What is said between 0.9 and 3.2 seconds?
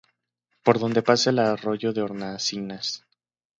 pasa el arroyo de Hornacinas.